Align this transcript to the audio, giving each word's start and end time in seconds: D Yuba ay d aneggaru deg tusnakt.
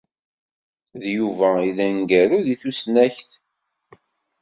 D 1.01 1.03
Yuba 1.17 1.47
ay 1.59 1.69
d 1.77 1.79
aneggaru 1.85 2.39
deg 2.47 2.57
tusnakt. 2.61 3.29